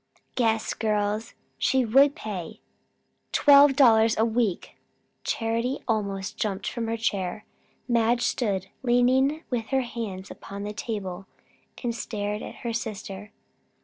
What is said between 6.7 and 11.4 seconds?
her chair. Madge stood leaning with her hands upon the table